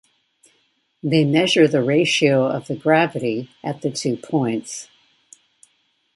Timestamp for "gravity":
2.75-3.51